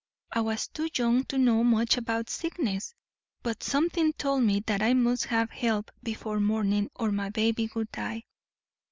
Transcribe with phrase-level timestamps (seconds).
[0.31, 2.95] I was too young to know much about sickness,
[3.43, 7.91] but something told me that I must have help before morning or my baby would
[7.91, 8.23] die.